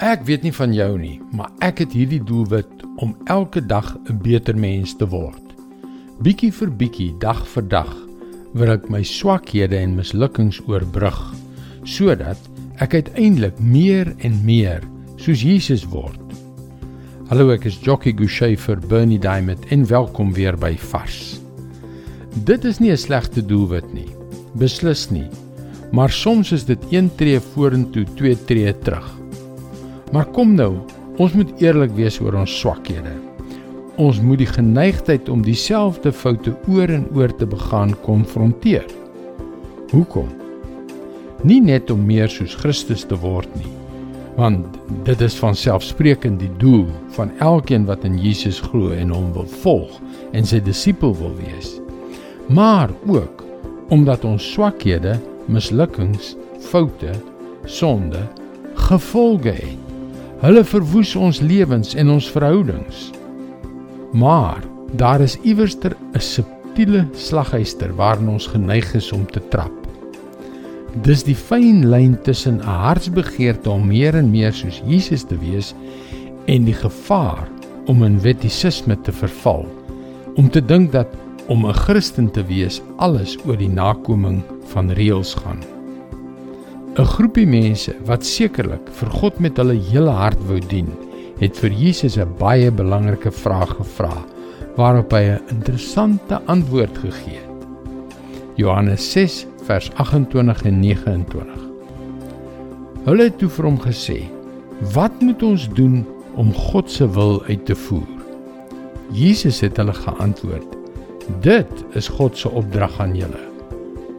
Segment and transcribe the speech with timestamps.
[0.00, 2.70] Ek weet nie van jou nie, maar ek het hierdie doelwit
[3.04, 5.52] om elke dag 'n beter mens te word.
[6.24, 7.90] Bietjie vir bietjie, dag vir dag,
[8.54, 11.20] wil ek my swakhede en mislukkings oorbrug
[11.84, 12.38] sodat
[12.80, 14.80] ek uiteindelik meer en meer
[15.16, 16.32] soos Jesus word.
[17.28, 21.40] Hallo, ek is Jockey Gouchee vir Bernie Diamond en welkom weer by Vars.
[22.44, 24.08] Dit is nie 'n slegte doelwit nie.
[24.54, 25.28] Beslis nie.
[25.92, 29.19] Maar soms is dit een tree vorentoe, twee tree terug.
[30.10, 30.74] Maar kom nou,
[31.22, 33.12] ons moet eerlik wees oor ons swakhede.
[34.00, 38.86] Ons moet die geneigtheid om dieselfde foute oor en oor te begaan konfronteer.
[39.92, 40.28] Hoekom?
[41.46, 43.70] Nie net om meer soos Christus te word nie,
[44.36, 49.30] want dit is van selfsprekend die doel van elkeen wat in Jesus glo en hom
[49.36, 49.94] wil volg
[50.36, 51.78] en sy disipel wil wees.
[52.48, 53.44] Maar ook
[53.90, 55.16] omdat ons swakhede,
[55.50, 56.34] mislukkings,
[56.70, 57.14] foute,
[57.66, 58.26] sonde
[58.88, 59.89] gevolge het.
[60.40, 63.10] Hulle verwoes ons lewens en ons verhoudings.
[64.16, 64.62] Maar
[64.96, 69.72] daar is iewerster 'n subtiele slaghuister waarin ons geneig is om te trap.
[71.02, 75.74] Dis die fyn lyn tussen 'n hartsbegeerte om meer en meer soos Jesus te wees
[76.46, 77.48] en die gevaar
[77.86, 79.66] om in wettisisme te verval,
[80.36, 81.08] om te dink dat
[81.48, 85.79] om 'n Christen te wees alles oor die nakoming van reëls gaan.
[87.00, 90.90] 'n Groepie mense wat sekerlik vir God met hulle hele hart wou dien,
[91.40, 94.18] het vir Jesus 'n baie belangrike vraag gevra
[94.76, 97.64] waarop hy 'n interessante antwoord gegee het.
[98.56, 101.60] Johannes 6 vers 28 en 29.
[103.04, 104.28] Hulle het toe vir hom gesê:
[104.92, 108.08] "Wat moet ons doen om God se wil uit te voer?"
[109.12, 110.76] Jesus het hulle geantwoord:
[111.40, 113.40] "Dit is God se opdrag aan julle.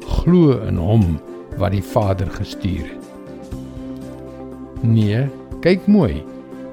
[0.08, 1.20] Glo in hom
[1.58, 3.12] wat die Vader gestuur het.
[4.82, 5.28] Nee,
[5.62, 6.24] kyk mooi.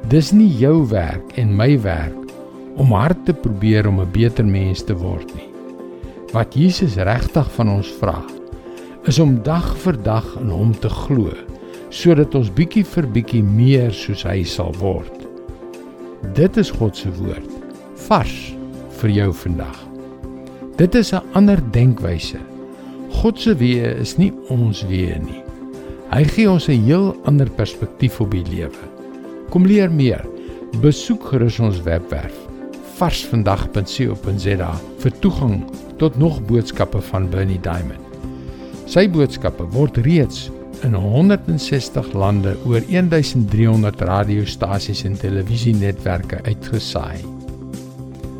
[0.09, 2.17] Dis nie jou werk en my werk
[2.79, 5.49] om hard te probeer om 'n beter mens te word nie.
[6.33, 8.22] Wat Jesus regtig van ons vra,
[9.05, 11.33] is om dag vir dag in hom te glo,
[11.91, 15.27] sodat ons bietjie vir bietjie meer soos hy sal word.
[16.34, 17.50] Dit is God se woord,
[18.09, 18.55] vars
[19.00, 19.78] vir jou vandag.
[20.77, 22.39] Dit is 'n ander denkwyse
[23.19, 25.41] God se weë is nie ons weë nie.
[26.12, 28.84] Hy gee ons 'n heel ander perspektief op die lewe.
[29.51, 30.23] Kom leer meer.
[30.81, 32.37] Besoek gerus ons webwerf
[32.99, 35.65] varsvandag.co.za vir toegang
[35.99, 38.07] tot nog boodskappe van Bernie Diamond.
[38.87, 40.51] Sy boodskappe word reeds
[40.84, 47.19] in 160 lande oor 1300 radiostasies en televisienetwerke uitgesaai.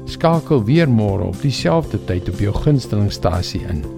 [0.07, 3.98] Skakel weer môre op dieselfde tyd op jou gunstelingstasie in.